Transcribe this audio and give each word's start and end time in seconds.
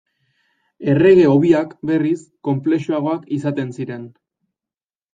Errege 0.93 1.27
hobiak, 1.33 1.77
berriz, 1.91 2.17
konplexuagoak 2.51 3.31
izaten 3.39 3.73
ziren. 3.81 4.13